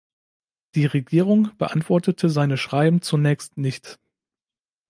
[0.73, 3.99] Die Regierung beantwortete seine Schreiben zunächst nicht.